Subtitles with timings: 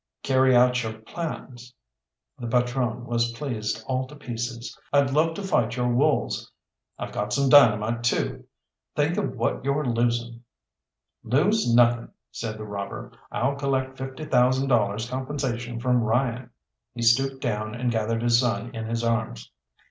[0.23, 1.75] "Carry out your plans,"
[2.39, 4.75] the patrone was pleased all to pieces.
[4.91, 6.51] "I'd love to fight your wolves.
[6.97, 8.45] I've got some dynamite, too!
[8.95, 10.41] Think of what you're losing!"
[11.21, 13.11] "Lose nothing!" said the robber.
[13.31, 16.49] "I'll collect fifty thousand dollars compensation from Ryan!"
[16.95, 19.51] He stooped down and gathered his son in his arms.